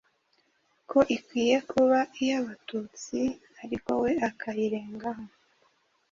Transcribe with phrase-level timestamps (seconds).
[0.89, 3.19] ko ikwiye kuba iy'Abatutsi,
[3.63, 5.25] ariko we akabirengaho.